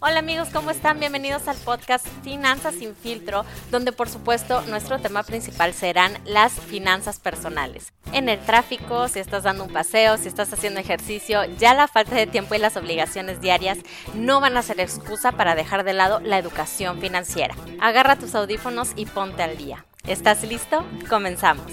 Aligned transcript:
Hola 0.00 0.18
amigos, 0.18 0.48
¿cómo 0.52 0.70
están? 0.70 1.00
Bienvenidos 1.00 1.48
al 1.48 1.56
podcast 1.56 2.06
Finanzas 2.22 2.74
sin 2.74 2.94
filtro, 2.94 3.46
donde 3.70 3.92
por 3.92 4.10
supuesto 4.10 4.60
nuestro 4.62 4.98
tema 4.98 5.22
principal 5.22 5.72
serán 5.72 6.18
las 6.26 6.52
finanzas 6.52 7.18
personales. 7.18 7.92
En 8.12 8.28
el 8.28 8.38
tráfico, 8.38 9.08
si 9.08 9.20
estás 9.20 9.44
dando 9.44 9.64
un 9.64 9.72
paseo, 9.72 10.18
si 10.18 10.28
estás 10.28 10.52
haciendo 10.52 10.80
ejercicio, 10.80 11.44
ya 11.58 11.72
la 11.72 11.88
falta 11.88 12.14
de 12.14 12.26
tiempo 12.26 12.54
y 12.54 12.58
las 12.58 12.76
obligaciones 12.76 13.40
diarias 13.40 13.78
no 14.14 14.40
van 14.40 14.56
a 14.56 14.62
ser 14.62 14.80
excusa 14.80 15.32
para 15.32 15.54
dejar 15.54 15.84
de 15.84 15.94
lado 15.94 16.20
la 16.20 16.38
educación 16.38 17.00
financiera. 17.00 17.54
Agarra 17.80 18.16
tus 18.16 18.34
audífonos 18.34 18.92
y 18.96 19.06
ponte 19.06 19.42
al 19.42 19.56
día. 19.56 19.87
¿Estás 20.08 20.42
listo? 20.42 20.86
Comenzamos. 21.10 21.70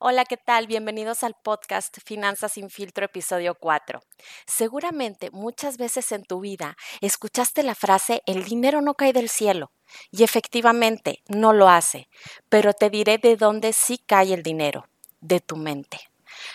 Hola, 0.00 0.24
¿qué 0.24 0.36
tal? 0.36 0.66
Bienvenidos 0.66 1.22
al 1.22 1.36
podcast 1.44 1.98
Finanzas 2.04 2.54
sin 2.54 2.70
filtro, 2.70 3.04
episodio 3.04 3.54
4. 3.54 4.00
Seguramente 4.48 5.30
muchas 5.30 5.76
veces 5.76 6.10
en 6.10 6.24
tu 6.24 6.40
vida 6.40 6.76
escuchaste 7.02 7.62
la 7.62 7.76
frase 7.76 8.22
el 8.26 8.42
dinero 8.42 8.80
no 8.80 8.94
cae 8.94 9.12
del 9.12 9.28
cielo. 9.28 9.70
Y 10.10 10.24
efectivamente, 10.24 11.22
no 11.28 11.52
lo 11.52 11.68
hace, 11.68 12.08
pero 12.48 12.72
te 12.72 12.90
diré 12.90 13.18
de 13.18 13.36
dónde 13.36 13.72
sí 13.72 13.98
cae 14.04 14.34
el 14.34 14.42
dinero, 14.42 14.88
de 15.20 15.38
tu 15.38 15.54
mente. 15.54 16.09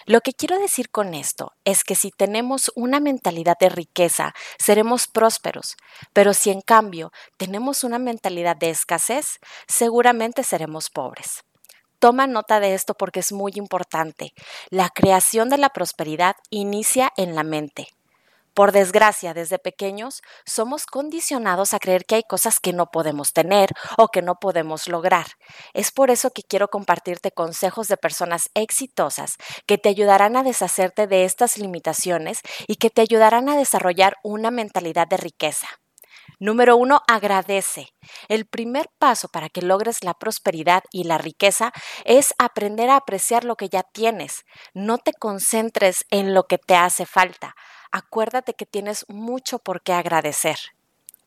Lo 0.06 0.22
que 0.22 0.34
quiero 0.34 0.60
decir 0.60 0.90
con 0.90 1.14
esto 1.14 1.54
es 1.64 1.84
que 1.84 1.96
si 1.96 2.12
tenemos 2.12 2.72
una 2.76 3.00
mentalidad 3.00 3.58
de 3.60 3.70
riqueza, 3.70 4.34
seremos 4.58 5.08
prósperos, 5.08 5.76
pero 6.14 6.34
si 6.34 6.52
en 6.52 6.62
cambio 6.62 7.12
tenemos 7.38 7.84
una 7.84 8.00
mentalidad 8.00 8.56
de 8.56 8.70
escasez, 8.70 9.40
seguramente 9.68 10.44
seremos 10.44 10.90
pobres. 10.90 11.44
Toma 12.00 12.28
nota 12.28 12.60
de 12.60 12.74
esto 12.74 12.94
porque 12.94 13.22
es 13.22 13.32
muy 13.32 13.54
importante. 13.56 14.34
La 14.70 14.90
creación 14.90 15.50
de 15.50 15.58
la 15.58 15.70
prosperidad 15.70 16.36
inicia 16.50 17.12
en 17.18 17.36
la 17.36 17.44
mente. 17.44 17.95
Por 18.56 18.72
desgracia, 18.72 19.34
desde 19.34 19.60
pequeños 19.60 20.22
somos 20.46 20.86
condicionados 20.86 21.74
a 21.74 21.80
creer 21.80 22.06
que 22.06 22.16
hay 22.16 22.24
cosas 22.24 22.62
que 22.62 22.72
no 22.72 22.90
podemos 22.90 23.34
tener 23.34 23.70
o 23.98 24.08
que 24.08 24.22
no 24.22 24.36
podemos 24.40 24.88
lograr. 24.88 25.26
Es 25.74 25.92
por 25.92 26.10
eso 26.10 26.32
que 26.32 26.42
quiero 26.42 26.70
compartirte 26.70 27.32
consejos 27.32 27.90
de 27.90 27.98
personas 27.98 28.50
exitosas 28.54 29.36
que 29.68 29.78
te 29.78 29.90
ayudarán 29.90 30.38
a 30.38 30.44
deshacerte 30.44 31.06
de 31.06 31.26
estas 31.26 31.58
limitaciones 31.58 32.40
y 32.66 32.78
que 32.78 32.90
te 32.90 33.02
ayudarán 33.02 33.50
a 33.50 33.58
desarrollar 33.58 34.16
una 34.24 34.52
mentalidad 34.52 35.10
de 35.10 35.18
riqueza. 35.18 35.68
Número 36.40 36.78
uno, 36.78 37.02
agradece. 37.08 37.88
El 38.28 38.46
primer 38.46 38.90
paso 39.00 39.28
para 39.30 39.50
que 39.50 39.62
logres 39.62 40.04
la 40.04 40.14
prosperidad 40.14 40.84
y 40.92 41.04
la 41.04 41.18
riqueza 41.18 41.72
es 42.04 42.34
aprender 42.38 42.90
a 42.90 42.98
apreciar 42.98 43.44
lo 43.44 43.56
que 43.56 43.70
ya 43.70 43.84
tienes. 43.84 44.46
No 44.74 44.98
te 44.98 45.14
concentres 45.14 46.06
en 46.10 46.34
lo 46.34 46.48
que 46.48 46.58
te 46.58 46.76
hace 46.76 47.06
falta 47.06 47.56
acuérdate 47.96 48.54
que 48.56 48.66
tienes 48.66 49.06
mucho 49.08 49.60
por 49.60 49.82
qué 49.82 49.94
agradecer. 49.94 50.75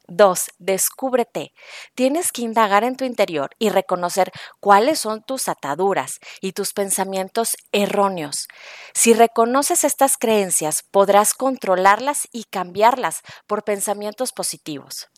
2. 0.08 0.50
Descúbrete. 0.58 1.52
Tienes 1.94 2.32
que 2.32 2.42
indagar 2.42 2.82
en 2.84 2.96
tu 2.96 3.04
interior 3.04 3.50
y 3.58 3.68
reconocer 3.68 4.32
cuáles 4.60 4.98
son 4.98 5.22
tus 5.22 5.48
ataduras 5.48 6.18
y 6.40 6.52
tus 6.52 6.72
pensamientos 6.72 7.56
erróneos. 7.72 8.48
Si 8.94 9.14
reconoces 9.14 9.84
estas 9.84 10.16
creencias, 10.16 10.82
podrás 10.82 11.34
controlarlas 11.34 12.28
y 12.32 12.44
cambiarlas 12.44 13.22
por 13.46 13.64
pensamientos 13.64 14.32
positivos. 14.32 15.08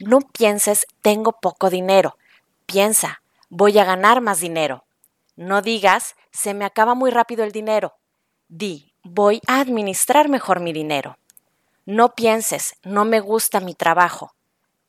No 0.00 0.20
pienses 0.20 0.86
tengo 1.02 1.32
poco 1.40 1.70
dinero. 1.70 2.16
Piensa 2.66 3.22
voy 3.48 3.78
a 3.78 3.84
ganar 3.84 4.20
más 4.20 4.40
dinero. 4.40 4.84
No 5.36 5.62
digas 5.62 6.16
se 6.32 6.54
me 6.54 6.64
acaba 6.64 6.94
muy 6.94 7.10
rápido 7.10 7.44
el 7.44 7.52
dinero. 7.52 7.94
Di 8.48 8.94
voy 9.02 9.40
a 9.46 9.60
administrar 9.60 10.28
mejor 10.28 10.60
mi 10.60 10.72
dinero. 10.72 11.18
No 11.86 12.14
pienses, 12.14 12.74
no 12.82 13.04
me 13.04 13.20
gusta 13.20 13.60
mi 13.60 13.74
trabajo. 13.74 14.34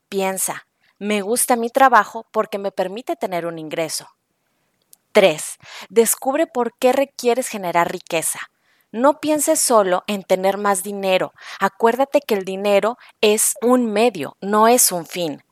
Piensa, 0.09 0.65
me 0.97 1.21
gusta 1.21 1.55
mi 1.55 1.69
trabajo 1.69 2.25
porque 2.31 2.57
me 2.57 2.71
permite 2.71 3.15
tener 3.15 3.45
un 3.45 3.59
ingreso. 3.59 4.09
3. 5.11 5.57
Descubre 5.89 6.47
por 6.47 6.73
qué 6.77 6.93
requieres 6.93 7.47
generar 7.47 7.91
riqueza. 7.91 8.39
No 8.91 9.19
pienses 9.19 9.61
solo 9.61 10.03
en 10.07 10.23
tener 10.23 10.57
más 10.57 10.81
dinero. 10.81 11.33
Acuérdate 11.59 12.21
que 12.21 12.33
el 12.33 12.43
dinero 12.43 12.97
es 13.21 13.53
un 13.61 13.91
medio, 13.91 14.35
no 14.41 14.67
es 14.67 14.91
un 14.91 15.05
fin. 15.05 15.43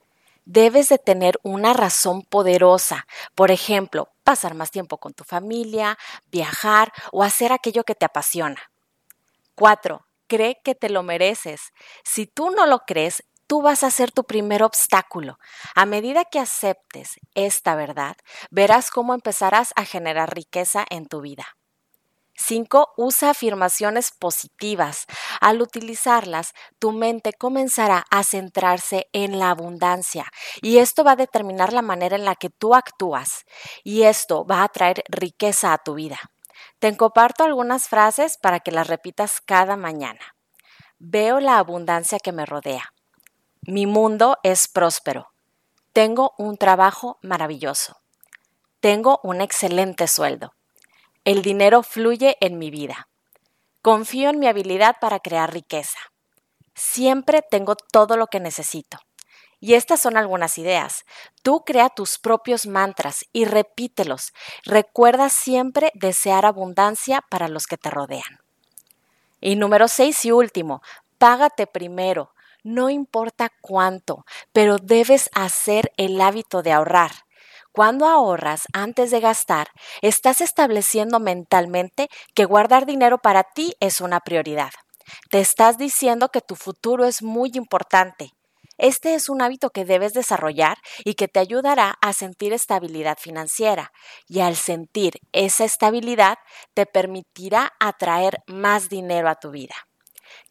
Debes 0.46 0.90
de 0.90 0.98
tener 0.98 1.40
una 1.44 1.74
razón 1.74 2.24
poderosa. 2.24 3.06
Por 3.36 3.52
ejemplo, 3.52 4.10
pasar 4.24 4.56
más 4.56 4.72
tiempo 4.72 4.98
con 4.98 5.14
tu 5.14 5.24
familia, 5.24 6.00
viajar 6.32 6.92
o 7.12 7.22
hacer 7.22 7.52
aquello 7.52 7.84
que 7.84 7.96
te 7.96 8.06
apasiona. 8.06 8.72
4. 9.54 10.06
Cree 10.26 10.60
que 10.64 10.74
te 10.74 10.90
lo 10.90 11.04
mereces. 11.04 11.74
Si 12.04 12.26
tú 12.26 12.50
no 12.50 12.66
lo 12.66 12.80
crees, 12.80 13.24
tú 13.48 13.62
vas 13.62 13.84
a 13.84 13.92
ser 13.92 14.12
tu 14.12 14.26
primer 14.26 14.62
obstáculo. 14.64 15.40
A 15.76 15.86
medida 15.86 16.26
que 16.26 16.40
aceptes 16.40 17.16
esta 17.34 17.76
verdad, 17.76 18.16
verás 18.52 18.92
cómo 18.92 19.14
empezarás 19.14 19.74
a 19.76 19.86
generar 19.86 20.36
riqueza 20.36 20.86
en 20.90 21.08
tu 21.08 21.22
vida. 21.22 21.58
5. 22.40 22.94
Usa 22.98 23.32
afirmaciones 23.32 24.12
positivas. 24.12 25.06
Al 25.42 25.62
utilizarlas, 25.62 26.54
tu 26.78 26.92
mente 26.92 27.34
comenzará 27.34 28.06
a 28.12 28.24
centrarse 28.24 29.08
en 29.12 29.40
la 29.40 29.50
abundancia 29.50 30.26
y 30.62 30.78
esto 30.78 31.04
va 31.04 31.14
a 31.14 31.16
determinar 31.16 31.74
la 31.74 31.82
manera 31.82 32.16
en 32.16 32.26
la 32.26 32.36
que 32.36 32.50
tú 32.50 32.76
actúas 32.76 33.46
y 33.84 34.04
esto 34.04 34.46
va 34.46 34.64
a 34.64 34.70
traer 34.70 35.04
riqueza 35.10 35.74
a 35.74 35.80
tu 35.80 35.96
vida. 35.96 36.20
Te 36.80 36.96
comparto 36.96 37.44
algunas 37.44 37.88
frases 37.88 38.38
para 38.38 38.60
que 38.60 38.72
las 38.72 38.88
repitas 38.88 39.42
cada 39.42 39.76
mañana. 39.76 40.36
Veo 41.00 41.40
la 41.40 41.58
abundancia 41.58 42.20
que 42.20 42.32
me 42.32 42.46
rodea. 42.46 42.92
Mi 43.70 43.86
mundo 43.86 44.38
es 44.44 44.70
próspero. 44.70 45.34
Tengo 45.92 46.34
un 46.38 46.56
trabajo 46.56 47.20
maravilloso. 47.22 47.98
Tengo 48.80 49.20
un 49.24 49.42
excelente 49.42 50.08
sueldo. 50.08 50.54
El 51.26 51.42
dinero 51.42 51.84
fluye 51.84 52.38
en 52.40 52.60
mi 52.60 52.72
vida. 52.72 53.10
Confío 53.82 54.30
en 54.30 54.40
mi 54.40 54.48
habilidad 54.48 54.96
para 55.02 55.20
crear 55.20 55.52
riqueza. 55.52 56.00
Siempre 56.76 57.42
tengo 57.42 57.76
todo 57.76 58.16
lo 58.16 58.28
que 58.28 58.40
necesito. 58.40 59.00
Y 59.60 59.74
estas 59.74 60.00
son 60.00 60.16
algunas 60.16 60.58
ideas. 60.58 61.04
Tú 61.44 61.66
crea 61.66 61.90
tus 61.90 62.20
propios 62.20 62.68
mantras 62.68 63.26
y 63.34 63.44
repítelos. 63.44 64.32
Recuerda 64.64 65.28
siempre 65.28 65.92
desear 65.94 66.46
abundancia 66.46 67.22
para 67.30 67.50
los 67.50 67.68
que 67.68 67.76
te 67.76 67.90
rodean. 67.90 68.40
Y 69.42 69.58
número 69.58 69.90
seis 69.90 70.24
y 70.24 70.32
último, 70.32 70.82
págate 71.18 71.68
primero. 71.68 72.32
No 72.70 72.90
importa 72.90 73.50
cuánto, 73.62 74.26
pero 74.52 74.76
debes 74.76 75.30
hacer 75.34 75.94
el 75.96 76.20
hábito 76.20 76.64
de 76.64 76.74
ahorrar. 76.74 77.12
Cuando 77.72 78.06
ahorras 78.06 78.64
antes 78.74 79.10
de 79.10 79.22
gastar, 79.22 79.70
estás 80.02 80.42
estableciendo 80.42 81.22
mentalmente 81.22 82.10
que 82.36 82.44
guardar 82.44 82.86
dinero 82.86 83.20
para 83.20 83.44
ti 83.44 83.74
es 83.80 84.02
una 84.02 84.20
prioridad. 84.20 84.72
Te 85.32 85.40
estás 85.40 85.78
diciendo 85.78 86.28
que 86.28 86.42
tu 86.42 86.58
futuro 86.58 87.06
es 87.06 87.24
muy 87.24 87.52
importante. 87.54 88.32
Este 88.78 89.16
es 89.16 89.30
un 89.30 89.42
hábito 89.42 89.70
que 89.70 89.86
debes 89.86 90.12
desarrollar 90.12 90.78
y 91.06 91.14
que 91.14 91.30
te 91.30 91.40
ayudará 91.40 91.96
a 92.02 92.12
sentir 92.12 92.52
estabilidad 92.52 93.18
financiera. 93.18 93.94
Y 94.28 94.42
al 94.42 94.58
sentir 94.58 95.22
esa 95.32 95.64
estabilidad, 95.64 96.38
te 96.74 96.86
permitirá 96.86 97.72
atraer 97.80 98.40
más 98.46 98.90
dinero 98.90 99.30
a 99.30 99.36
tu 99.36 99.52
vida. 99.52 99.87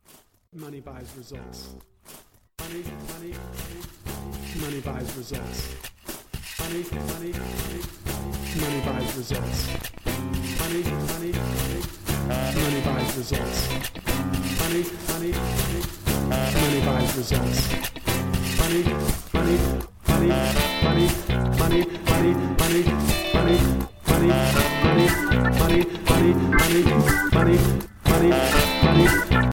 Money, 6.72 6.86
money, 6.90 7.32
money, 8.56 8.80
buys 8.80 9.16
results. 9.18 9.68
Money, 10.58 10.82
money, 10.88 11.32
money, 12.28 12.80
buys 12.80 13.16
results. 13.18 13.68
Money, 14.58 14.82
money, 15.06 15.32
money, 16.30 16.80
buys 16.86 17.16
results. 17.18 17.60
Money, 18.56 18.82
money, 19.34 19.58
money, 20.08 20.28
money, 20.28 20.68
money, 20.82 21.58
money, 21.58 21.84
money, 22.08 22.32
money, 22.56 22.82
money, 23.34 23.58
money, 24.06 24.30
money, 24.82 25.08
money, 25.58 25.84
money, 26.08 26.32
money, 27.34 27.58
money, 28.08 28.30
money. 28.82 29.42